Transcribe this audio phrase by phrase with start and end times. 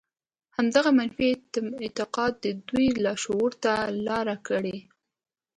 [0.55, 1.27] همدغه منفي
[1.83, 3.73] اعتقاد د دوی لاشعور ته
[4.05, 4.77] لاره کړې